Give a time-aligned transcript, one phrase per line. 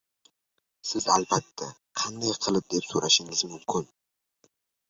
[0.91, 1.69] Siz albatta,
[2.03, 3.87] qanday qilib, deb soʻrashingiz mumkin.